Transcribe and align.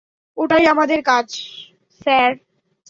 ওটাই 0.37 0.65
আমাদের 0.65 0.99
কাজ, 1.03 1.27
স্যার। 2.01 2.31